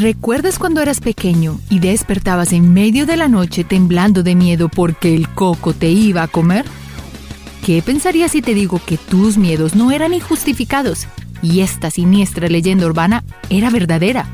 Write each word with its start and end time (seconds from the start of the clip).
¿Recuerdas 0.00 0.60
cuando 0.60 0.80
eras 0.80 1.00
pequeño 1.00 1.58
y 1.70 1.80
despertabas 1.80 2.52
en 2.52 2.72
medio 2.72 3.04
de 3.04 3.16
la 3.16 3.26
noche 3.26 3.64
temblando 3.64 4.22
de 4.22 4.36
miedo 4.36 4.68
porque 4.68 5.12
el 5.12 5.28
coco 5.28 5.72
te 5.72 5.90
iba 5.90 6.22
a 6.22 6.28
comer? 6.28 6.64
¿Qué 7.66 7.82
pensarías 7.82 8.30
si 8.30 8.40
te 8.40 8.54
digo 8.54 8.80
que 8.86 8.96
tus 8.96 9.36
miedos 9.38 9.74
no 9.74 9.90
eran 9.90 10.14
injustificados 10.14 11.08
y 11.42 11.62
esta 11.62 11.90
siniestra 11.90 12.48
leyenda 12.48 12.86
urbana 12.86 13.24
era 13.50 13.70
verdadera? 13.70 14.28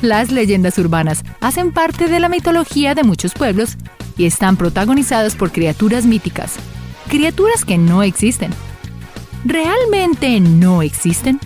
Las 0.00 0.32
leyendas 0.32 0.76
urbanas 0.78 1.22
hacen 1.40 1.70
parte 1.70 2.08
de 2.08 2.18
la 2.18 2.28
mitología 2.28 2.96
de 2.96 3.04
muchos 3.04 3.32
pueblos 3.32 3.76
y 4.16 4.24
están 4.24 4.56
protagonizadas 4.56 5.36
por 5.36 5.52
criaturas 5.52 6.04
míticas, 6.04 6.56
criaturas 7.08 7.64
que 7.64 7.78
no 7.78 8.02
existen. 8.02 8.50
¿Realmente 9.44 10.40
no 10.40 10.82
existen? 10.82 11.38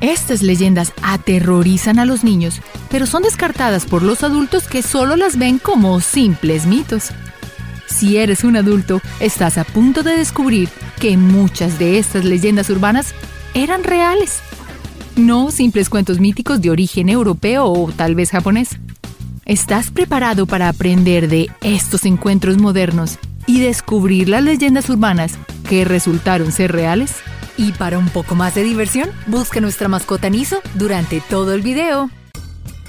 Estas 0.00 0.42
leyendas 0.42 0.92
aterrorizan 1.02 1.98
a 1.98 2.04
los 2.04 2.22
niños, 2.22 2.60
pero 2.90 3.06
son 3.06 3.22
descartadas 3.22 3.84
por 3.84 4.02
los 4.02 4.22
adultos 4.22 4.68
que 4.68 4.82
solo 4.82 5.16
las 5.16 5.38
ven 5.38 5.58
como 5.58 6.00
simples 6.00 6.66
mitos. 6.66 7.10
Si 7.86 8.16
eres 8.16 8.44
un 8.44 8.56
adulto, 8.56 9.00
estás 9.18 9.58
a 9.58 9.64
punto 9.64 10.04
de 10.04 10.16
descubrir 10.16 10.68
que 11.00 11.16
muchas 11.16 11.78
de 11.78 11.98
estas 11.98 12.24
leyendas 12.24 12.70
urbanas 12.70 13.12
eran 13.54 13.82
reales. 13.82 14.40
No 15.16 15.50
simples 15.50 15.88
cuentos 15.88 16.20
míticos 16.20 16.60
de 16.60 16.70
origen 16.70 17.08
europeo 17.08 17.64
o 17.64 17.90
tal 17.90 18.14
vez 18.14 18.30
japonés. 18.30 18.70
¿Estás 19.46 19.90
preparado 19.90 20.46
para 20.46 20.68
aprender 20.68 21.28
de 21.28 21.50
estos 21.60 22.04
encuentros 22.04 22.58
modernos 22.58 23.18
y 23.46 23.60
descubrir 23.60 24.28
las 24.28 24.44
leyendas 24.44 24.88
urbanas 24.90 25.32
que 25.68 25.84
resultaron 25.84 26.52
ser 26.52 26.70
reales? 26.70 27.14
Y 27.58 27.72
para 27.72 27.98
un 27.98 28.08
poco 28.08 28.36
más 28.36 28.54
de 28.54 28.62
diversión, 28.62 29.10
busca 29.26 29.60
nuestra 29.60 29.88
mascota 29.88 30.30
Niso 30.30 30.62
durante 30.74 31.20
todo 31.20 31.52
el 31.52 31.60
video. 31.60 32.08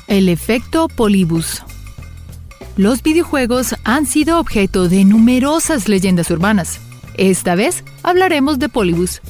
El 0.08 0.30
efecto 0.30 0.88
Polybus. 0.88 1.64
Los 2.78 3.02
videojuegos 3.02 3.76
han 3.84 4.06
sido 4.06 4.40
objeto 4.40 4.88
de 4.88 5.06
numerosas 5.06 5.90
leyendas 5.90 6.30
urbanas. 6.30 6.80
Esta 7.18 7.56
vez 7.56 7.84
hablaremos 8.04 8.60
de 8.60 8.70
Polybus. 8.70 9.22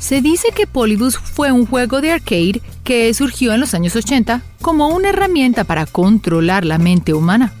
Se 0.00 0.20
dice 0.20 0.48
que 0.54 0.66
Polybus 0.66 1.16
fue 1.16 1.52
un 1.52 1.64
juego 1.64 2.00
de 2.00 2.12
arcade 2.12 2.60
que 2.82 3.14
surgió 3.14 3.54
en 3.54 3.60
los 3.60 3.74
años 3.74 3.94
80 3.94 4.42
como 4.60 4.88
una 4.88 5.10
herramienta 5.10 5.62
para 5.62 5.86
controlar 5.86 6.64
la 6.64 6.78
mente 6.78 7.14
humana. 7.14 7.52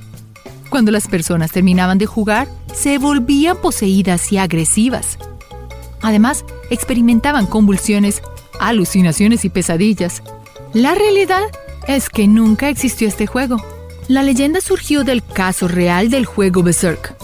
Cuando 0.70 0.90
las 0.90 1.06
personas 1.06 1.52
terminaban 1.52 1.98
de 1.98 2.06
jugar, 2.06 2.48
se 2.74 2.98
volvían 2.98 3.56
poseídas 3.56 4.32
y 4.32 4.38
agresivas. 4.38 5.18
Además, 6.02 6.44
experimentaban 6.70 7.46
convulsiones, 7.46 8.22
alucinaciones 8.60 9.44
y 9.44 9.50
pesadillas. 9.50 10.22
La 10.72 10.94
realidad 10.94 11.42
es 11.86 12.08
que 12.10 12.26
nunca 12.28 12.68
existió 12.68 13.08
este 13.08 13.26
juego. 13.26 13.56
La 14.08 14.22
leyenda 14.22 14.60
surgió 14.60 15.04
del 15.04 15.24
caso 15.24 15.68
real 15.68 16.10
del 16.10 16.24
juego 16.24 16.62
Berserk, 16.62 17.16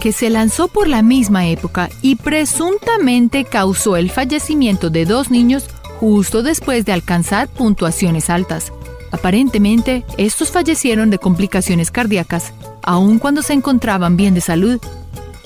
que 0.00 0.12
se 0.12 0.30
lanzó 0.30 0.68
por 0.68 0.88
la 0.88 1.02
misma 1.02 1.46
época 1.46 1.90
y 2.02 2.16
presuntamente 2.16 3.44
causó 3.44 3.96
el 3.96 4.10
fallecimiento 4.10 4.90
de 4.90 5.04
dos 5.04 5.30
niños 5.30 5.66
justo 6.00 6.42
después 6.42 6.84
de 6.84 6.92
alcanzar 6.92 7.48
puntuaciones 7.48 8.30
altas. 8.30 8.72
Aparentemente, 9.12 10.04
estos 10.18 10.50
fallecieron 10.50 11.08
de 11.08 11.18
complicaciones 11.18 11.90
cardíacas, 11.90 12.52
aun 12.82 13.18
cuando 13.18 13.42
se 13.42 13.52
encontraban 13.52 14.16
bien 14.16 14.34
de 14.34 14.40
salud. 14.40 14.80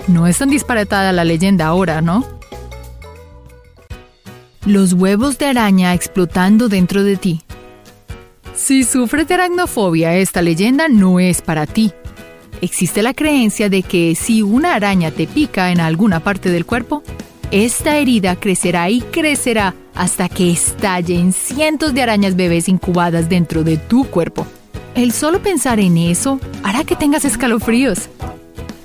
No 0.07 0.27
es 0.27 0.39
tan 0.39 0.49
disparatada 0.49 1.13
la 1.13 1.25
leyenda 1.25 1.67
ahora, 1.67 2.01
¿no? 2.01 2.25
Los 4.69 4.93
huevos 4.93 5.39
de 5.39 5.47
araña 5.47 5.95
explotando 5.95 6.69
dentro 6.69 7.03
de 7.03 7.17
ti. 7.17 7.41
Si 8.55 8.85
sufres 8.85 9.27
de 9.27 9.33
aracnofobia, 9.33 10.15
esta 10.17 10.43
leyenda 10.43 10.89
no 10.89 11.21
es 11.21 11.41
para 11.41 11.65
ti. 11.65 11.91
Existe 12.61 13.03
la 13.03 13.15
creencia 13.15 13.71
de 13.71 13.83
que 13.83 14.15
si 14.15 14.43
una 14.43 14.75
araña 14.75 15.11
te 15.11 15.27
pica 15.27 15.73
en 15.73 15.81
alguna 15.81 16.21
parte 16.21 16.51
del 16.51 16.67
cuerpo, 16.67 17.03
esta 17.51 17.97
herida 17.97 18.37
crecerá 18.37 18.91
y 18.91 19.01
crecerá 19.01 19.75
hasta 19.95 20.29
que 20.29 20.51
estallen 20.51 21.33
cientos 21.33 21.95
de 21.95 22.03
arañas 22.03 22.37
bebés 22.37 22.69
incubadas 22.69 23.31
dentro 23.31 23.65
de 23.65 23.79
tu 23.79 24.05
cuerpo. 24.05 24.47
El 24.95 25.13
solo 25.13 25.41
pensar 25.41 25.81
en 25.81 25.97
eso 25.97 26.41
hará 26.63 26.85
que 26.85 26.95
tengas 26.95 27.25
escalofríos. 27.25 28.11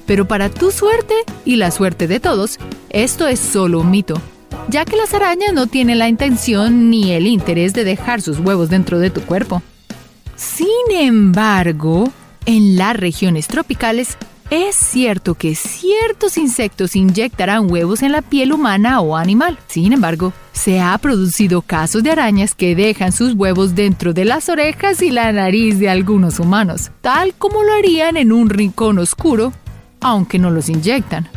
Pero 0.05 0.29
para 0.29 0.47
tu 0.47 0.71
suerte 0.71 1.15
y 1.43 1.57
la 1.57 1.71
suerte 1.71 2.07
de 2.07 2.21
todos, 2.21 2.57
esto 2.89 3.27
es 3.27 3.41
solo 3.41 3.81
un 3.81 3.91
mito 3.91 4.21
ya 4.69 4.85
que 4.85 4.95
las 4.95 5.13
arañas 5.13 5.53
no 5.53 5.67
tienen 5.67 5.99
la 5.99 6.09
intención 6.09 6.89
ni 6.89 7.11
el 7.11 7.27
interés 7.27 7.73
de 7.73 7.83
dejar 7.83 8.21
sus 8.21 8.39
huevos 8.39 8.69
dentro 8.69 8.99
de 8.99 9.09
tu 9.09 9.21
cuerpo. 9.21 9.61
Sin 10.35 10.67
embargo, 10.97 12.11
en 12.45 12.75
las 12.75 12.95
regiones 12.95 13.47
tropicales, 13.47 14.17
es 14.49 14.75
cierto 14.75 15.35
que 15.35 15.55
ciertos 15.55 16.37
insectos 16.37 16.95
inyectarán 16.95 17.71
huevos 17.71 18.03
en 18.03 18.11
la 18.11 18.21
piel 18.21 18.53
humana 18.53 18.99
o 19.01 19.15
animal. 19.15 19.57
Sin 19.67 19.93
embargo, 19.93 20.33
se 20.51 20.79
ha 20.79 20.97
producido 20.97 21.61
casos 21.61 22.03
de 22.03 22.11
arañas 22.11 22.53
que 22.53 22.75
dejan 22.75 23.11
sus 23.11 23.33
huevos 23.33 23.73
dentro 23.73 24.13
de 24.13 24.25
las 24.25 24.49
orejas 24.49 25.01
y 25.01 25.09
la 25.09 25.31
nariz 25.31 25.79
de 25.79 25.89
algunos 25.89 26.39
humanos, 26.39 26.91
tal 27.01 27.33
como 27.33 27.63
lo 27.63 27.73
harían 27.73 28.17
en 28.17 28.31
un 28.31 28.49
rincón 28.49 28.99
oscuro, 28.99 29.53
aunque 30.01 30.37
no 30.37 30.51
los 30.51 30.69
inyectan. 30.69 31.27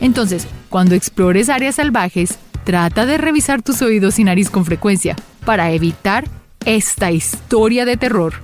Entonces, 0.00 0.46
cuando 0.70 0.94
explores 0.94 1.48
áreas 1.48 1.76
salvajes, 1.76 2.38
Trata 2.70 3.04
de 3.04 3.18
revisar 3.18 3.62
tus 3.62 3.82
oídos 3.82 4.20
y 4.20 4.22
nariz 4.22 4.48
con 4.48 4.64
frecuencia 4.64 5.16
para 5.44 5.72
evitar 5.72 6.28
esta 6.64 7.10
historia 7.10 7.84
de 7.84 7.96
terror. 7.96 8.34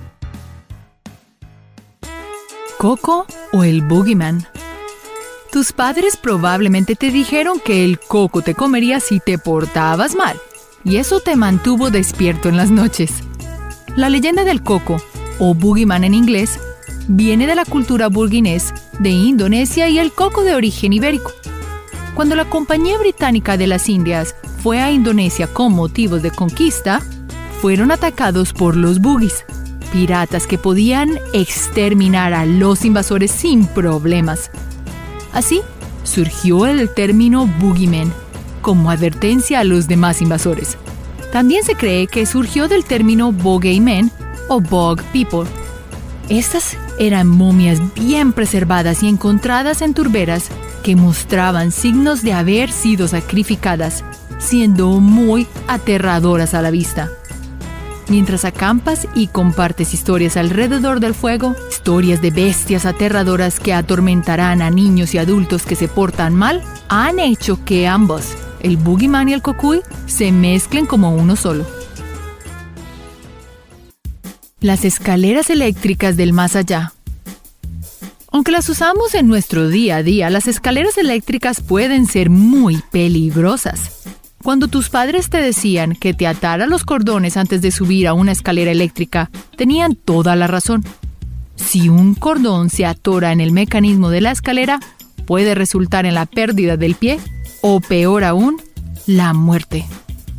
Coco 2.77 3.25
o 3.53 3.63
el 3.63 3.83
Boogeyman. 3.83 4.45
Tus 5.49 5.71
padres 5.71 6.17
probablemente 6.17 6.95
te 6.95 7.09
dijeron 7.09 7.61
que 7.61 7.85
el 7.85 8.01
coco 8.01 8.41
te 8.41 8.53
comería 8.53 8.99
si 8.99 9.21
te 9.21 9.37
portabas 9.37 10.13
mal, 10.13 10.37
y 10.83 10.97
eso 10.97 11.21
te 11.21 11.37
mantuvo 11.37 11.89
despierto 11.89 12.49
en 12.49 12.57
las 12.57 12.69
noches. 12.69 13.23
La 13.95 14.09
leyenda 14.09 14.43
del 14.43 14.61
coco, 14.61 15.01
o 15.39 15.53
Boogeyman 15.53 16.03
en 16.03 16.13
inglés, 16.13 16.59
viene 17.07 17.47
de 17.47 17.55
la 17.55 17.63
cultura 17.63 18.09
burguinés 18.09 18.73
de 18.99 19.09
Indonesia 19.09 19.87
y 19.87 19.99
el 19.99 20.11
coco 20.11 20.43
de 20.43 20.53
origen 20.53 20.91
ibérico. 20.91 21.31
Cuando 22.17 22.35
la 22.35 22.49
Compañía 22.49 22.97
Británica 22.97 23.57
de 23.57 23.67
las 23.67 23.87
Indias 23.87 24.33
fue 24.63 24.81
a 24.81 24.91
Indonesia 24.91 25.45
con 25.45 25.73
motivos 25.73 26.23
de 26.23 26.31
conquista, 26.31 26.99
fueron 27.61 27.91
atacados 27.91 28.53
por 28.53 28.75
los 28.75 28.99
bugis, 28.99 29.45
piratas 29.91 30.47
que 30.47 30.57
podían 30.57 31.19
exterminar 31.33 32.33
a 32.33 32.47
los 32.47 32.85
invasores 32.85 33.29
sin 33.29 33.67
problemas. 33.67 34.49
Así 35.31 35.61
surgió 36.03 36.65
el 36.65 36.91
término 36.91 37.45
boogeyman 37.45 38.11
como 38.63 38.89
advertencia 38.89 39.59
a 39.59 39.63
los 39.63 39.87
demás 39.87 40.19
invasores. 40.19 40.75
También 41.31 41.63
se 41.63 41.75
cree 41.75 42.07
que 42.07 42.25
surgió 42.25 42.67
del 42.67 42.83
término 42.83 43.31
bogeyman 43.31 44.09
o 44.49 44.59
bog 44.59 45.03
people. 45.13 45.47
Estas 46.29 46.77
eran 46.97 47.27
momias 47.27 47.79
bien 47.93 48.33
preservadas 48.33 49.03
y 49.03 49.07
encontradas 49.07 49.83
en 49.83 49.93
turberas 49.93 50.49
que 50.87 50.95
mostraban 50.95 51.73
signos 51.73 52.23
de 52.23 52.31
haber 52.31 52.71
sido 52.71 53.09
sacrificadas, 53.09 54.05
siendo 54.37 55.01
muy 55.01 55.45
aterradoras 55.67 56.53
a 56.53 56.61
la 56.61 56.71
vista. 56.71 57.09
Mientras 58.07 58.45
acampas 58.45 59.05
y 59.13 59.27
compartes 59.27 59.93
historias 59.93 60.37
alrededor 60.37 61.01
del 61.01 61.13
fuego, 61.13 61.57
historias 61.69 62.21
de 62.21 62.31
bestias 62.31 62.85
aterradoras 62.85 63.59
que 63.59 63.73
atormentarán 63.73 64.61
a 64.61 64.69
niños 64.69 65.13
y 65.13 65.17
adultos 65.17 65.63
que 65.63 65.75
se 65.75 65.89
portan 65.89 66.33
mal, 66.33 66.63
han 66.87 67.19
hecho 67.19 67.65
que 67.65 67.85
ambos, 67.85 68.23
el 68.61 68.77
Boogeyman 68.77 69.27
y 69.27 69.33
el 69.33 69.41
Cocuy, 69.41 69.81
se 70.05 70.31
mezclen 70.31 70.85
como 70.85 71.13
uno 71.13 71.35
solo. 71.35 71.65
Las 74.61 74.85
escaleras 74.85 75.49
eléctricas 75.49 76.15
del 76.15 76.31
más 76.31 76.55
allá 76.55 76.93
aunque 78.31 78.51
las 78.51 78.67
usamos 78.69 79.15
en 79.15 79.27
nuestro 79.27 79.69
día 79.69 79.97
a 79.97 80.03
día, 80.03 80.29
las 80.29 80.47
escaleras 80.47 80.97
eléctricas 80.97 81.61
pueden 81.61 82.07
ser 82.07 82.29
muy 82.29 82.81
peligrosas. 82.91 84.03
Cuando 84.43 84.67
tus 84.67 84.89
padres 84.89 85.29
te 85.29 85.41
decían 85.41 85.95
que 85.95 86.13
te 86.13 86.27
atara 86.27 86.67
los 86.67 86.83
cordones 86.83 87.37
antes 87.37 87.61
de 87.61 87.71
subir 87.71 88.07
a 88.07 88.13
una 88.13 88.31
escalera 88.31 88.71
eléctrica, 88.71 89.29
tenían 89.55 89.95
toda 89.95 90.35
la 90.35 90.47
razón. 90.47 90.83
Si 91.55 91.89
un 91.89 92.15
cordón 92.15 92.69
se 92.69 92.85
atora 92.85 93.31
en 93.31 93.41
el 93.41 93.51
mecanismo 93.51 94.09
de 94.09 94.21
la 94.21 94.31
escalera, 94.31 94.79
puede 95.25 95.55
resultar 95.55 96.05
en 96.05 96.13
la 96.13 96.25
pérdida 96.25 96.77
del 96.77 96.95
pie 96.95 97.19
o 97.61 97.79
peor 97.79 98.23
aún, 98.23 98.61
la 99.05 99.33
muerte. 99.33 99.85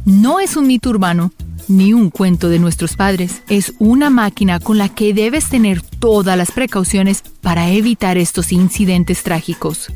No 0.04 0.40
es 0.40 0.56
un 0.56 0.66
mito 0.66 0.90
urbano, 0.90 1.32
ni 1.68 1.92
un 1.92 2.10
cuento 2.10 2.48
de 2.48 2.58
nuestros 2.58 2.96
padres. 2.96 3.42
Es 3.48 3.74
una 3.78 4.10
máquina 4.10 4.60
con 4.60 4.78
la 4.78 4.88
que 4.88 5.14
debes 5.14 5.48
tener 5.48 5.82
todas 5.82 6.36
las 6.36 6.50
precauciones 6.50 7.22
para 7.40 7.70
evitar 7.70 8.18
estos 8.18 8.52
incidentes 8.52 9.22
trágicos. 9.22 9.92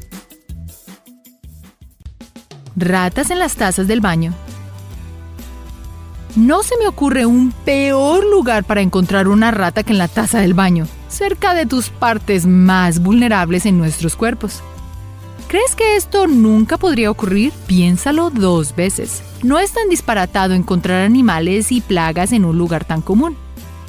Ratas 2.77 3.31
en 3.31 3.39
las 3.39 3.57
tazas 3.57 3.89
del 3.89 4.01
baño. 4.01 4.35
No 6.37 6.63
se 6.63 6.79
me 6.79 6.89
ocurre 6.89 7.27
un 7.27 7.53
peor 7.65 8.25
lugar 8.25 8.65
para 8.65 8.81
encontrar 8.81 9.29
una 9.29 9.51
rata 9.51 9.83
que 9.83 9.93
en 9.93 9.99
la 9.99 10.09
taza 10.09 10.41
del 10.41 10.55
baño, 10.55 10.87
cerca 11.09 11.53
de 11.53 11.67
tus 11.67 11.91
partes 11.91 12.47
más 12.47 13.01
vulnerables 13.01 13.67
en 13.67 13.77
nuestros 13.77 14.17
cuerpos. 14.17 14.63
¿Crees 15.53 15.77
que 15.77 15.97
esto 15.97 16.27
nunca 16.29 16.79
podría 16.79 17.11
ocurrir? 17.11 17.53
Piénsalo 17.67 18.31
dos 18.31 18.75
veces. 18.75 19.23
No 19.43 19.59
es 19.59 19.73
tan 19.73 19.91
disparatado 19.91 20.55
encontrar 20.55 21.05
animales 21.05 21.73
y 21.73 21.83
plagas 21.83 22.33
en 22.33 22.47
un 22.47 22.57
lugar 22.57 22.87
tan 22.87 23.03
común. 23.03 23.37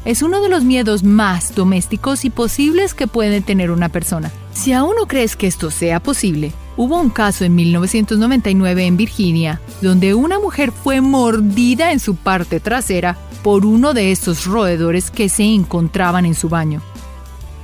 Es 0.03 0.21
uno 0.23 0.41
de 0.41 0.49
los 0.49 0.65
miedos 0.65 1.03
más 1.03 1.55
domésticos 1.55 2.25
y 2.25 2.29
posibles 2.29 2.93
que 2.93 3.07
puede 3.07 3.39
tener 3.39 3.71
una 3.71 3.87
persona. 3.87 4.29
Si 4.51 4.73
aún 4.73 4.97
no 4.99 5.07
crees 5.07 5.37
que 5.37 5.47
esto 5.47 5.71
sea 5.71 6.01
posible, 6.01 6.51
hubo 6.75 6.99
un 6.99 7.09
caso 7.09 7.45
en 7.45 7.55
1999 7.55 8.85
en 8.85 8.97
Virginia 8.97 9.61
donde 9.81 10.15
una 10.15 10.39
mujer 10.39 10.73
fue 10.73 10.99
mordida 10.99 11.93
en 11.93 12.01
su 12.01 12.17
parte 12.17 12.59
trasera 12.59 13.15
por 13.41 13.65
uno 13.65 13.93
de 13.93 14.11
estos 14.11 14.47
roedores 14.47 15.11
que 15.11 15.29
se 15.29 15.43
encontraban 15.45 16.25
en 16.25 16.35
su 16.35 16.49
baño. 16.49 16.81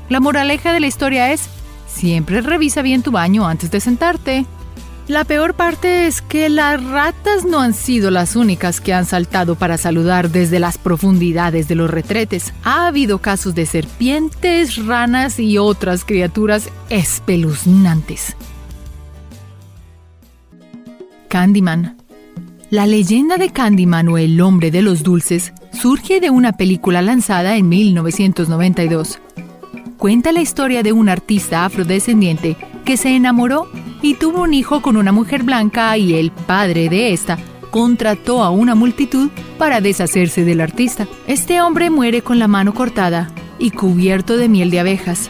La 0.07 0.22
moraleja 0.22 0.72
de 0.72 0.80
la 0.80 0.88
historia 0.88 1.34
es, 1.34 1.50
siempre 1.90 2.42
revisa 2.42 2.82
bien 2.82 3.02
tu 3.02 3.12
baño 3.12 3.48
antes 3.48 3.72
de 3.72 3.80
sentarte. 3.80 4.46
La 5.10 5.24
peor 5.24 5.56
parte 5.56 6.06
es 6.06 6.22
que 6.22 6.50
las 6.50 6.84
ratas 6.84 7.44
no 7.44 7.60
han 7.62 7.74
sido 7.74 8.12
las 8.12 8.36
únicas 8.36 8.80
que 8.80 8.94
han 8.94 9.08
saltado 9.08 9.56
para 9.56 9.80
saludar 9.80 10.30
desde 10.30 10.60
las 10.60 10.78
profundidades 10.78 11.68
de 11.68 11.74
los 11.74 11.90
retretes. 11.90 12.54
Ha 12.64 12.86
habido 12.86 13.18
casos 13.18 13.56
de 13.56 13.66
serpientes, 13.66 14.86
ranas 14.86 15.40
y 15.40 15.58
otras 15.58 16.06
criaturas 16.06 16.70
espeluznantes. 16.92 18.36
Candyman. 21.28 21.98
La 22.70 22.86
leyenda 22.86 23.38
de 23.38 23.50
Candyman 23.50 24.10
o 24.10 24.20
el 24.20 24.40
hombre 24.42 24.70
de 24.70 24.84
los 24.84 25.02
dulces 25.02 25.54
surge 25.72 26.20
de 26.20 26.30
una 26.30 26.54
película 26.54 27.02
lanzada 27.02 27.56
en 27.56 27.68
1992. 27.68 29.20
Cuenta 30.00 30.31
la 30.31 30.40
historia 30.40 30.81
de 30.81 30.94
un 30.94 31.10
artista 31.10 31.66
afrodescendiente 31.66 32.56
que 32.86 32.96
se 32.96 33.13
enamoró 33.18 33.69
y 34.01 34.13
tuvo 34.13 34.44
un 34.44 34.54
hijo 34.54 34.81
con 34.81 34.96
una 34.96 35.12
mujer 35.12 35.44
blanca 35.44 35.98
y 35.98 36.16
el 36.16 36.31
padre 36.31 36.88
de 36.88 37.12
esta 37.12 37.38
contrató 37.69 38.42
a 38.42 38.50
una 38.50 38.75
multitud 38.75 39.30
para 39.57 39.81
deshacerse 39.81 40.46
del 40.46 40.62
artista. 40.62 41.06
Este 41.28 41.62
hombre 41.62 41.90
muere 41.90 42.22
con 42.22 42.40
la 42.40 42.48
mano 42.48 42.74
cortada 42.74 43.30
y 43.60 43.72
cubierto 43.72 44.38
de 44.38 44.48
miel 44.48 44.72
de 44.72 44.80
abejas. 44.80 45.30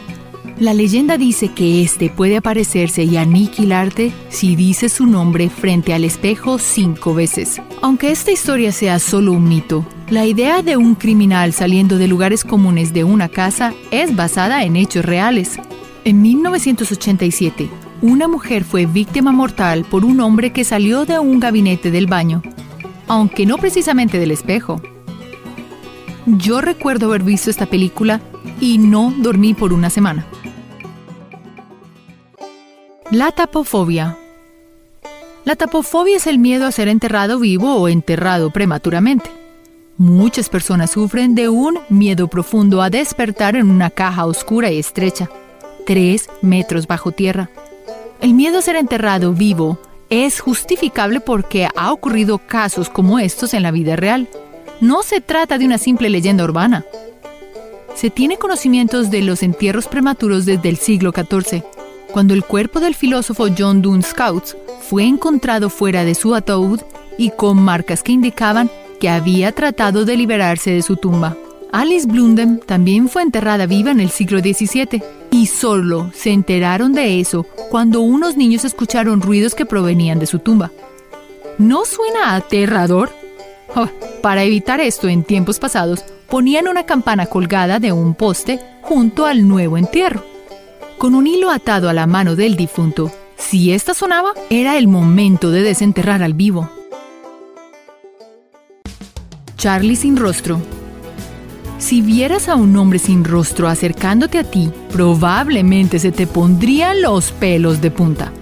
La 0.60 0.72
leyenda 0.72 1.18
dice 1.18 1.48
que 1.48 1.82
este 1.82 2.08
puede 2.08 2.36
aparecerse 2.36 3.02
y 3.02 3.16
aniquilarte 3.16 4.12
si 4.28 4.54
dices 4.54 4.92
su 4.92 5.06
nombre 5.06 5.50
frente 5.50 5.94
al 5.94 6.04
espejo 6.04 6.58
cinco 6.58 7.12
veces. 7.12 7.60
Aunque 7.82 8.12
esta 8.12 8.30
historia 8.30 8.70
sea 8.70 9.00
solo 9.00 9.32
un 9.32 9.48
mito, 9.48 9.84
la 10.10 10.26
idea 10.26 10.62
de 10.62 10.76
un 10.76 10.96
criminal 10.96 11.52
saliendo 11.52 11.96
de 11.96 12.08
lugares 12.08 12.42
comunes 12.42 12.92
de 12.92 13.04
una 13.04 13.28
casa 13.28 13.72
es 13.92 14.16
basada 14.16 14.64
en 14.64 14.74
hechos 14.74 15.04
reales. 15.04 15.56
En 16.04 16.20
1987, 16.20 17.70
una 18.02 18.26
mujer 18.26 18.64
fue 18.64 18.86
víctima 18.86 19.30
mortal 19.30 19.84
por 19.88 20.04
un 20.04 20.18
hombre 20.20 20.52
que 20.52 20.64
salió 20.64 21.04
de 21.04 21.20
un 21.20 21.38
gabinete 21.38 21.92
del 21.92 22.08
baño, 22.08 22.42
aunque 23.06 23.46
no 23.46 23.56
precisamente 23.56 24.18
del 24.18 24.32
espejo. 24.32 24.82
Yo 26.26 26.60
recuerdo 26.60 27.06
haber 27.06 27.22
visto 27.22 27.48
esta 27.48 27.66
película 27.66 28.20
y 28.60 28.78
no 28.78 29.14
dormí 29.16 29.54
por 29.54 29.72
una 29.72 29.90
semana. 29.90 30.26
La 33.12 33.30
tapofobia. 33.30 34.18
La 35.44 35.54
tapofobia 35.54 36.16
es 36.16 36.26
el 36.26 36.38
miedo 36.38 36.66
a 36.66 36.72
ser 36.72 36.88
enterrado 36.88 37.38
vivo 37.38 37.76
o 37.76 37.88
enterrado 37.88 38.50
prematuramente. 38.50 39.39
Muchas 40.00 40.48
personas 40.48 40.92
sufren 40.92 41.34
de 41.34 41.50
un 41.50 41.78
miedo 41.90 42.26
profundo 42.26 42.80
a 42.80 42.88
despertar 42.88 43.54
en 43.54 43.70
una 43.70 43.90
caja 43.90 44.24
oscura 44.24 44.70
y 44.70 44.78
estrecha, 44.78 45.28
tres 45.84 46.30
metros 46.40 46.86
bajo 46.86 47.12
tierra. 47.12 47.50
El 48.22 48.32
miedo 48.32 48.60
a 48.60 48.62
ser 48.62 48.76
enterrado 48.76 49.34
vivo 49.34 49.78
es 50.08 50.40
justificable 50.40 51.20
porque 51.20 51.68
ha 51.76 51.92
ocurrido 51.92 52.38
casos 52.38 52.88
como 52.88 53.18
estos 53.18 53.52
en 53.52 53.62
la 53.62 53.72
vida 53.72 53.94
real. 53.94 54.26
No 54.80 55.02
se 55.02 55.20
trata 55.20 55.58
de 55.58 55.66
una 55.66 55.76
simple 55.76 56.08
leyenda 56.08 56.44
urbana. 56.44 56.86
Se 57.94 58.08
tiene 58.08 58.38
conocimientos 58.38 59.10
de 59.10 59.20
los 59.20 59.42
entierros 59.42 59.86
prematuros 59.86 60.46
desde 60.46 60.70
el 60.70 60.78
siglo 60.78 61.12
XIV, 61.12 61.62
cuando 62.10 62.32
el 62.32 62.42
cuerpo 62.42 62.80
del 62.80 62.94
filósofo 62.94 63.48
John 63.54 63.82
Dunn 63.82 64.02
Scouts 64.02 64.56
fue 64.80 65.04
encontrado 65.04 65.68
fuera 65.68 66.06
de 66.06 66.14
su 66.14 66.34
ataúd 66.34 66.80
y 67.18 67.28
con 67.32 67.60
marcas 67.60 68.02
que 68.02 68.12
indicaban 68.12 68.70
que 69.00 69.08
había 69.08 69.50
tratado 69.50 70.04
de 70.04 70.16
liberarse 70.16 70.70
de 70.70 70.82
su 70.82 70.96
tumba. 70.96 71.36
Alice 71.72 72.06
Blunden 72.06 72.60
también 72.60 73.08
fue 73.08 73.22
enterrada 73.22 73.66
viva 73.66 73.90
en 73.90 74.00
el 74.00 74.10
siglo 74.10 74.40
XVII 74.40 75.02
y 75.30 75.46
solo 75.46 76.10
se 76.14 76.30
enteraron 76.30 76.92
de 76.92 77.20
eso 77.20 77.44
cuando 77.70 78.00
unos 78.00 78.36
niños 78.36 78.64
escucharon 78.64 79.20
ruidos 79.20 79.54
que 79.54 79.66
provenían 79.66 80.18
de 80.18 80.26
su 80.26 80.40
tumba. 80.40 80.70
¿No 81.58 81.84
suena 81.84 82.34
aterrador? 82.34 83.10
Oh, 83.74 83.88
para 84.20 84.42
evitar 84.42 84.80
esto 84.80 85.08
en 85.08 85.22
tiempos 85.22 85.58
pasados, 85.60 86.04
ponían 86.28 86.68
una 86.68 86.86
campana 86.86 87.26
colgada 87.26 87.78
de 87.78 87.92
un 87.92 88.14
poste 88.14 88.60
junto 88.82 89.26
al 89.26 89.46
nuevo 89.46 89.78
entierro, 89.78 90.24
con 90.98 91.14
un 91.14 91.26
hilo 91.26 91.50
atado 91.50 91.88
a 91.88 91.92
la 91.92 92.06
mano 92.06 92.34
del 92.34 92.56
difunto. 92.56 93.12
Si 93.36 93.72
ésta 93.72 93.94
sonaba, 93.94 94.32
era 94.50 94.76
el 94.76 94.88
momento 94.88 95.50
de 95.50 95.62
desenterrar 95.62 96.22
al 96.22 96.34
vivo. 96.34 96.79
Charlie 99.60 99.94
sin 99.94 100.16
rostro 100.16 100.58
si 101.76 102.00
vieras 102.00 102.48
a 102.48 102.54
un 102.56 102.74
hombre 102.76 102.98
sin 102.98 103.24
rostro 103.24 103.68
acercándote 103.68 104.38
a 104.38 104.44
ti, 104.44 104.70
probablemente 104.90 105.98
se 105.98 106.12
te 106.12 106.26
pondrían 106.26 107.02
los 107.02 107.30
pelos 107.32 107.82
de 107.82 107.90
punta. 107.90 108.32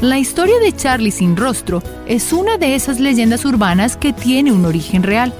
La 0.00 0.18
historia 0.18 0.58
de 0.58 0.72
Charlie 0.72 1.12
sin 1.12 1.36
rostro 1.36 1.84
es 2.08 2.32
una 2.32 2.58
de 2.58 2.74
esas 2.74 2.98
leyendas 2.98 3.44
urbanas 3.44 3.96
que 3.96 4.12
tiene 4.12 4.50
un 4.50 4.64
origen 4.64 5.04
real, 5.04 5.32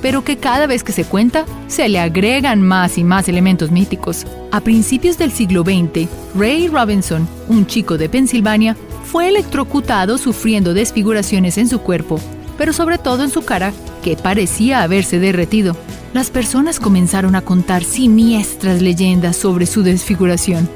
pero 0.00 0.22
que 0.22 0.36
cada 0.36 0.68
vez 0.68 0.84
que 0.84 0.92
se 0.92 1.04
cuenta 1.04 1.46
se 1.66 1.88
le 1.88 1.98
agregan 1.98 2.62
más 2.62 2.96
y 2.96 3.02
más 3.02 3.28
elementos 3.28 3.72
míticos. 3.72 4.24
A 4.52 4.60
principios 4.60 5.18
del 5.18 5.32
siglo 5.32 5.64
XX, 5.64 6.08
Ray 6.36 6.68
Robinson, 6.68 7.26
un 7.48 7.66
chico 7.66 7.98
de 7.98 8.08
Pensilvania, 8.08 8.76
fue 9.04 9.28
electrocutado 9.28 10.16
sufriendo 10.16 10.74
desfiguraciones 10.74 11.58
en 11.58 11.68
su 11.68 11.80
cuerpo, 11.80 12.20
pero 12.56 12.72
sobre 12.72 12.98
todo 12.98 13.24
en 13.24 13.30
su 13.30 13.42
cara, 13.42 13.72
que 14.02 14.16
parecía 14.16 14.82
haberse 14.82 15.18
derretido 15.18 15.76
las 16.14 16.30
personas 16.30 16.78
comenzaron 16.78 17.34
a 17.34 17.40
contar 17.40 17.82
siniestras 17.82 18.80
leyendas 18.80 19.36
sobre 19.36 19.66
su 19.66 19.82
desfiguración. 19.82 20.68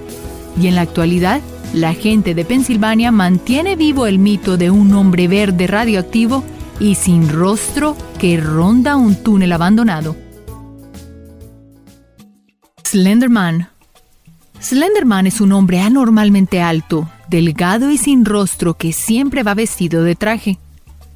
Y 0.61 0.67
en 0.67 0.75
la 0.75 0.81
actualidad, 0.81 1.41
la 1.73 1.95
gente 1.95 2.35
de 2.35 2.45
Pensilvania 2.45 3.13
mantiene 3.13 3.77
vivo 3.77 4.09
el 4.09 4.19
mito 4.19 4.57
de 4.57 4.73
un 4.73 4.93
hombre 4.95 5.29
verde 5.29 5.69
radioactivo 5.69 6.43
y 6.81 6.97
sin 6.97 7.29
rostro 7.29 7.97
que 8.19 8.37
ronda 8.37 8.97
un 8.97 9.15
túnel 9.23 9.53
abandonado. 9.53 10.17
Slenderman. 12.85 13.69
Slenderman 14.61 15.29
es 15.29 15.41
un 15.41 15.53
hombre 15.53 15.81
anormalmente 15.81 16.61
alto, 16.61 17.09
delgado 17.29 17.93
y 17.93 17.99
sin 17.99 18.25
rostro 18.25 18.75
que 18.75 18.93
siempre 18.93 19.45
va 19.45 19.55
vestido 19.55 20.03
de 20.03 20.17
traje. 20.17 20.59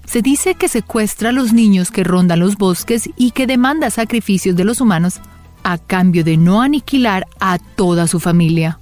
Se 0.06 0.22
dice 0.22 0.54
que 0.54 0.68
secuestra 0.68 1.30
a 1.30 1.32
los 1.32 1.52
niños 1.52 1.90
que 1.90 2.04
rondan 2.04 2.40
los 2.40 2.56
bosques 2.56 3.08
y 3.16 3.30
que 3.30 3.46
demanda 3.46 3.90
sacrificios 3.90 4.56
de 4.56 4.64
los 4.64 4.80
humanos 4.80 5.20
a 5.62 5.78
cambio 5.78 6.24
de 6.24 6.36
no 6.36 6.60
aniquilar 6.60 7.26
a 7.40 7.58
toda 7.58 8.06
su 8.06 8.20
familia. 8.20 8.78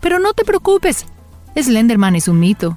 Pero 0.00 0.18
no 0.18 0.32
te 0.32 0.44
preocupes, 0.44 1.06
Slenderman 1.56 2.16
es 2.16 2.28
un 2.28 2.40
mito. 2.40 2.76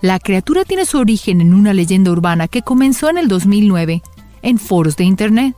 La 0.00 0.18
criatura 0.18 0.64
tiene 0.64 0.84
su 0.84 0.98
origen 0.98 1.40
en 1.40 1.54
una 1.54 1.74
leyenda 1.74 2.10
urbana 2.10 2.48
que 2.48 2.62
comenzó 2.62 3.10
en 3.10 3.18
el 3.18 3.28
2009 3.28 4.02
en 4.42 4.58
foros 4.58 4.96
de 4.96 5.04
Internet, 5.04 5.56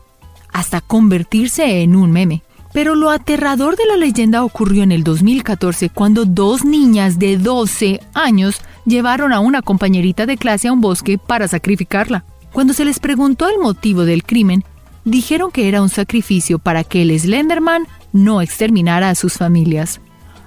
hasta 0.52 0.80
convertirse 0.80 1.82
en 1.82 1.94
un 1.94 2.10
meme. 2.10 2.42
Pero 2.72 2.94
lo 2.94 3.10
aterrador 3.10 3.76
de 3.76 3.86
la 3.86 3.96
leyenda 3.96 4.44
ocurrió 4.44 4.82
en 4.82 4.92
el 4.92 5.02
2014 5.02 5.90
cuando 5.90 6.24
dos 6.24 6.64
niñas 6.64 7.18
de 7.18 7.36
12 7.36 8.00
años 8.14 8.60
llevaron 8.86 9.32
a 9.32 9.40
una 9.40 9.62
compañerita 9.62 10.26
de 10.26 10.36
clase 10.36 10.68
a 10.68 10.72
un 10.72 10.80
bosque 10.80 11.18
para 11.18 11.48
sacrificarla. 11.48 12.24
Cuando 12.52 12.72
se 12.72 12.84
les 12.84 12.98
preguntó 12.98 13.48
el 13.48 13.58
motivo 13.58 14.04
del 14.04 14.24
crimen, 14.24 14.64
dijeron 15.04 15.50
que 15.50 15.68
era 15.68 15.82
un 15.82 15.88
sacrificio 15.88 16.58
para 16.58 16.84
que 16.84 17.02
el 17.02 17.18
Slenderman 17.18 17.86
no 18.12 18.40
exterminara 18.40 19.10
a 19.10 19.14
sus 19.14 19.34
familias. 19.34 20.00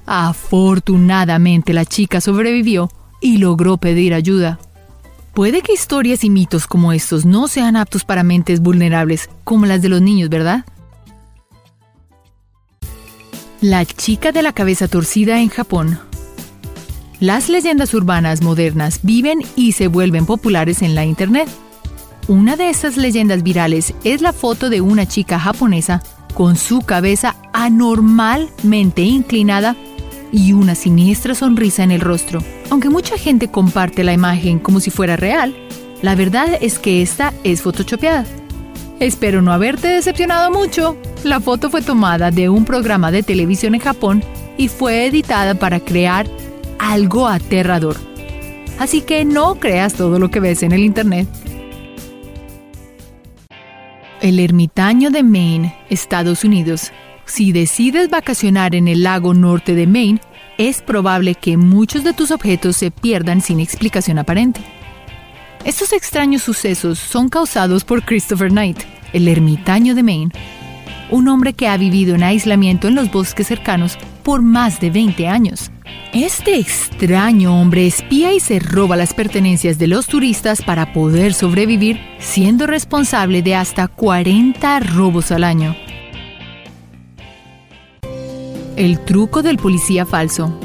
Afortunadamente 0.06 1.74
la 1.74 1.86
chica 1.86 2.22
sobrevivió 2.22 2.89
y 3.22 3.38
logró 3.38 3.77
pedir 3.77 4.13
ayuda. 4.13 4.60
Puede 5.34 5.62
que 5.62 5.74
historias 5.74 6.24
y 6.24 6.30
mitos 6.30 6.68
como 6.68 6.94
estos 6.94 7.25
no 7.25 7.48
sean 7.48 7.75
aptos 7.75 8.03
para 8.03 8.24
mentes 8.24 8.60
vulnerables, 8.60 9.30
como 9.44 9.65
las 9.65 9.82
de 9.82 9.89
los 9.89 10.01
niños, 10.01 10.30
¿verdad? 10.30 10.65
La 13.63 13.86
chica 13.86 14.34
de 14.34 14.41
la 14.41 14.51
cabeza 14.51 14.89
torcida 14.89 15.39
en 15.39 15.48
Japón 15.48 15.98
las 17.22 17.48
leyendas 17.48 17.93
urbanas 17.93 18.41
modernas 18.41 19.00
viven 19.03 19.39
y 19.55 19.72
se 19.72 19.88
vuelven 19.88 20.25
populares 20.25 20.82
en 20.82 20.96
la 20.96 21.05
Internet. 21.05 21.48
Una 22.27 22.58
de 22.58 22.70
estas 22.70 22.98
leyendas 22.98 23.41
virales 23.41 23.93
es 24.03 24.22
la 24.22 24.34
foto 24.34 24.70
de 24.70 24.82
una 24.82 25.05
chica 25.05 25.39
japonesa 25.39 26.03
con 26.34 26.58
su 26.58 26.82
cabeza 26.82 27.38
anormalmente 27.53 29.03
inclinada 29.03 29.77
y 30.34 30.51
una 30.51 30.75
siniestra 30.75 31.34
sonrisa 31.34 31.86
en 31.86 31.91
el 31.91 32.01
rostro. 32.01 32.43
Aunque 32.70 32.89
mucha 32.89 33.17
gente 33.17 33.50
comparte 33.50 34.03
la 34.03 34.12
imagen 34.12 34.60
como 34.60 34.82
si 34.82 34.91
fuera 34.91 35.15
real, 35.15 35.55
la 36.01 36.15
verdad 36.15 36.58
es 36.60 36.79
que 36.79 37.01
esta 37.01 37.34
es 37.46 37.62
photoshopeada. 37.62 38.25
Espero 39.00 39.42
no 39.42 39.52
haberte 39.52 39.88
decepcionado 39.88 40.52
mucho. 40.52 40.98
La 41.24 41.40
foto 41.40 41.70
fue 41.70 41.82
tomada 41.82 42.32
de 42.32 42.50
un 42.50 42.66
programa 42.66 43.12
de 43.12 43.24
televisión 43.24 43.76
en 43.76 43.82
Japón 43.82 44.24
y 44.58 44.68
fue 44.68 45.06
editada 45.06 45.56
para 45.56 45.80
crear 45.80 46.28
algo 46.80 47.28
aterrador. 47.28 47.98
Así 48.80 49.02
que 49.02 49.26
no 49.26 49.56
creas 49.56 49.94
todo 49.94 50.20
lo 50.20 50.30
que 50.30 50.40
ves 50.40 50.64
en 50.64 50.72
el 50.72 50.82
Internet. 50.82 51.28
El 54.22 54.40
ermitaño 54.40 55.10
de 55.10 55.24
Maine, 55.24 55.76
Estados 55.90 56.44
Unidos. 56.44 56.92
Si 57.26 57.52
decides 57.52 58.10
vacacionar 58.10 58.76
en 58.76 58.88
el 58.88 59.04
lago 59.04 59.34
norte 59.34 59.76
de 59.76 59.88
Maine, 59.88 60.22
es 60.58 60.82
probable 60.82 61.36
que 61.36 61.58
muchos 61.58 62.04
de 62.04 62.14
tus 62.14 62.32
objetos 62.32 62.78
se 62.78 62.92
pierdan 62.92 63.42
sin 63.42 63.60
explicación 63.60 64.20
aparente. 64.20 64.62
Estos 65.65 65.93
extraños 65.93 66.43
sucesos 66.43 67.00
son 67.00 67.29
causados 67.29 67.86
por 67.86 68.03
Christopher 68.03 68.50
Knight, 68.50 68.79
el 69.13 69.29
ermitaño 69.29 69.96
de 69.96 70.03
Maine, 70.03 70.32
un 71.10 71.29
hombre 71.29 71.53
que 71.53 71.70
ha 71.70 71.77
vivido 71.77 72.15
en 72.15 72.24
aislamiento 72.24 72.89
en 72.89 72.96
los 72.96 73.10
bosques 73.10 73.48
cercanos 73.48 73.98
por 74.24 74.41
más 74.41 74.82
de 74.82 74.89
20 74.89 75.25
años. 75.29 75.72
Este 76.12 76.60
extraño 76.60 77.62
hombre 77.62 77.88
espía 77.88 78.34
y 78.34 78.41
se 78.41 78.60
roba 78.60 78.98
las 78.98 79.13
pertenencias 79.13 79.79
de 79.79 79.88
los 79.88 80.08
turistas 80.08 80.62
para 80.62 80.91
poder 80.91 81.34
sobrevivir, 81.34 81.98
siendo 82.20 82.67
responsable 82.67 83.41
de 83.41 83.55
hasta 83.55 83.88
40 83.88 84.82
robos 84.82 85.32
al 85.32 85.46
año. 85.46 85.77
El 88.75 89.00
truco 89.05 89.41
del 89.41 89.58
policía 89.58 90.05
falso. 90.05 90.60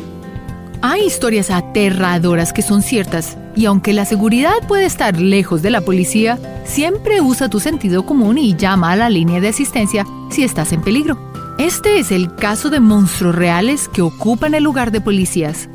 Hay 0.81 1.05
historias 1.05 1.51
aterradoras 1.51 2.53
que 2.53 2.63
son 2.63 2.83
ciertas, 2.83 3.37
y 3.57 3.67
aunque 3.67 3.93
la 3.93 4.05
seguridad 4.05 4.55
puede 4.69 4.87
estar 4.87 5.21
lejos 5.21 5.61
de 5.61 5.71
la 5.71 5.81
policía, 5.81 6.39
siempre 6.65 7.21
usa 7.21 7.49
tu 7.49 7.59
sentido 7.59 8.07
común 8.07 8.39
y 8.39 8.55
llama 8.55 8.93
a 8.93 8.97
la 8.97 9.11
línea 9.11 9.41
de 9.41 9.49
asistencia 9.49 10.07
si 10.31 10.45
estás 10.45 10.73
en 10.73 10.83
peligro. 10.83 11.19
Este 11.59 11.99
es 11.99 12.13
el 12.13 12.33
caso 12.37 12.71
de 12.71 12.79
monstruos 12.79 13.35
reales 13.35 13.89
que 13.89 14.03
ocupan 14.03 14.55
el 14.55 14.63
lugar 14.63 14.93
de 14.93 15.01
policías. 15.01 15.69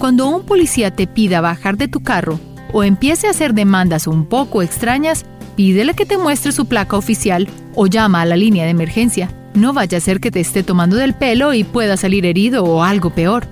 Cuando 0.00 0.26
un 0.26 0.42
policía 0.42 0.90
te 0.90 1.06
pida 1.06 1.40
bajar 1.40 1.76
de 1.76 1.86
tu 1.86 2.02
carro 2.02 2.40
o 2.72 2.82
empiece 2.82 3.28
a 3.28 3.30
hacer 3.30 3.54
demandas 3.54 4.08
un 4.08 4.26
poco 4.26 4.62
extrañas, 4.62 5.24
pídele 5.54 5.94
que 5.94 6.06
te 6.06 6.18
muestre 6.18 6.50
su 6.50 6.66
placa 6.66 6.96
oficial 6.96 7.46
o 7.76 7.86
llama 7.86 8.22
a 8.22 8.26
la 8.26 8.36
línea 8.36 8.64
de 8.64 8.70
emergencia. 8.70 9.30
No 9.54 9.72
vaya 9.72 9.98
a 9.98 10.00
ser 10.00 10.18
que 10.18 10.32
te 10.32 10.40
esté 10.40 10.64
tomando 10.64 10.96
del 10.96 11.14
pelo 11.14 11.54
y 11.54 11.62
pueda 11.62 11.96
salir 11.96 12.26
herido 12.26 12.64
o 12.64 12.82
algo 12.82 13.10
peor. 13.10 13.46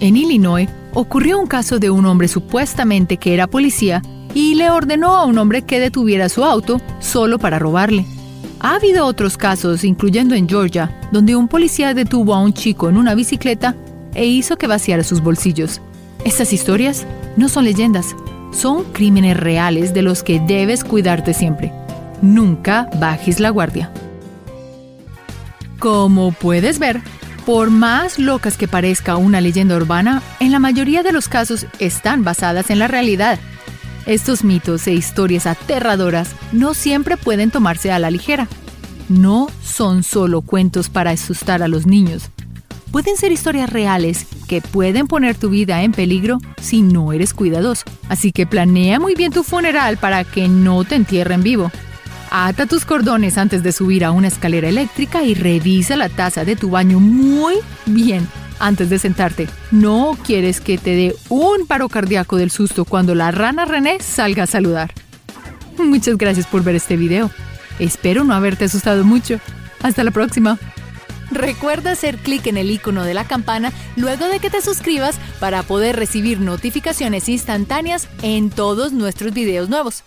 En 0.00 0.16
Illinois 0.16 0.68
ocurrió 0.92 1.38
un 1.38 1.46
caso 1.46 1.78
de 1.78 1.90
un 1.90 2.06
hombre 2.06 2.28
supuestamente 2.28 3.16
que 3.16 3.34
era 3.34 3.46
policía 3.46 4.02
y 4.34 4.54
le 4.54 4.70
ordenó 4.70 5.16
a 5.16 5.24
un 5.24 5.38
hombre 5.38 5.62
que 5.62 5.80
detuviera 5.80 6.28
su 6.28 6.44
auto 6.44 6.80
solo 7.00 7.38
para 7.38 7.58
robarle. 7.58 8.04
Ha 8.60 8.76
habido 8.76 9.06
otros 9.06 9.36
casos, 9.36 9.84
incluyendo 9.84 10.34
en 10.34 10.48
Georgia, 10.48 10.98
donde 11.12 11.36
un 11.36 11.48
policía 11.48 11.94
detuvo 11.94 12.34
a 12.34 12.40
un 12.40 12.52
chico 12.52 12.88
en 12.88 12.96
una 12.96 13.14
bicicleta 13.14 13.76
e 14.14 14.24
hizo 14.26 14.56
que 14.56 14.66
vaciara 14.66 15.04
sus 15.04 15.20
bolsillos. 15.20 15.80
Estas 16.24 16.52
historias 16.52 17.06
no 17.36 17.48
son 17.48 17.64
leyendas, 17.64 18.16
son 18.52 18.84
crímenes 18.92 19.36
reales 19.36 19.92
de 19.92 20.02
los 20.02 20.22
que 20.22 20.40
debes 20.40 20.82
cuidarte 20.82 21.34
siempre. 21.34 21.72
Nunca 22.22 22.88
bajes 22.98 23.38
la 23.38 23.50
guardia. 23.50 23.90
Como 25.78 26.32
puedes 26.32 26.78
ver, 26.78 27.02
por 27.44 27.70
más 27.70 28.18
locas 28.18 28.56
que 28.56 28.68
parezca 28.68 29.16
una 29.16 29.40
leyenda 29.40 29.76
urbana, 29.76 30.22
en 30.40 30.50
la 30.50 30.58
mayoría 30.58 31.02
de 31.02 31.12
los 31.12 31.28
casos 31.28 31.66
están 31.78 32.24
basadas 32.24 32.70
en 32.70 32.78
la 32.78 32.88
realidad. 32.88 33.38
Estos 34.06 34.44
mitos 34.44 34.86
e 34.86 34.94
historias 34.94 35.46
aterradoras 35.46 36.30
no 36.52 36.74
siempre 36.74 37.16
pueden 37.16 37.50
tomarse 37.50 37.92
a 37.92 37.98
la 37.98 38.10
ligera. 38.10 38.48
No 39.08 39.48
son 39.62 40.02
solo 40.02 40.40
cuentos 40.42 40.88
para 40.88 41.10
asustar 41.10 41.62
a 41.62 41.68
los 41.68 41.86
niños. 41.86 42.30
Pueden 42.90 43.16
ser 43.16 43.32
historias 43.32 43.70
reales 43.70 44.26
que 44.46 44.60
pueden 44.60 45.06
poner 45.06 45.36
tu 45.36 45.50
vida 45.50 45.82
en 45.82 45.92
peligro 45.92 46.38
si 46.60 46.80
no 46.80 47.12
eres 47.12 47.34
cuidadoso. 47.34 47.84
Así 48.08 48.30
que 48.30 48.46
planea 48.46 49.00
muy 49.00 49.14
bien 49.14 49.32
tu 49.32 49.42
funeral 49.42 49.96
para 49.96 50.24
que 50.24 50.48
no 50.48 50.84
te 50.84 50.94
entierren 50.94 51.42
vivo. 51.42 51.70
Ata 52.36 52.66
tus 52.66 52.84
cordones 52.84 53.38
antes 53.38 53.62
de 53.62 53.70
subir 53.70 54.04
a 54.04 54.10
una 54.10 54.26
escalera 54.26 54.68
eléctrica 54.68 55.22
y 55.22 55.34
revisa 55.34 55.94
la 55.94 56.08
taza 56.08 56.44
de 56.44 56.56
tu 56.56 56.68
baño 56.68 56.98
muy 56.98 57.54
bien 57.86 58.26
antes 58.58 58.90
de 58.90 58.98
sentarte. 58.98 59.48
No 59.70 60.18
quieres 60.26 60.60
que 60.60 60.76
te 60.76 60.96
dé 60.96 61.16
un 61.28 61.68
paro 61.68 61.88
cardíaco 61.88 62.36
del 62.36 62.50
susto 62.50 62.84
cuando 62.84 63.14
la 63.14 63.30
rana 63.30 63.66
René 63.66 64.00
salga 64.00 64.42
a 64.42 64.46
saludar. 64.48 64.92
Muchas 65.78 66.18
gracias 66.18 66.48
por 66.48 66.64
ver 66.64 66.74
este 66.74 66.96
video. 66.96 67.30
Espero 67.78 68.24
no 68.24 68.34
haberte 68.34 68.64
asustado 68.64 69.04
mucho. 69.04 69.38
Hasta 69.80 70.02
la 70.02 70.10
próxima. 70.10 70.58
Recuerda 71.30 71.92
hacer 71.92 72.16
clic 72.16 72.48
en 72.48 72.56
el 72.56 72.68
icono 72.68 73.04
de 73.04 73.14
la 73.14 73.28
campana 73.28 73.72
luego 73.94 74.26
de 74.26 74.40
que 74.40 74.50
te 74.50 74.60
suscribas 74.60 75.20
para 75.38 75.62
poder 75.62 75.94
recibir 75.94 76.40
notificaciones 76.40 77.28
instantáneas 77.28 78.08
en 78.22 78.50
todos 78.50 78.90
nuestros 78.92 79.32
videos 79.32 79.68
nuevos. 79.68 80.02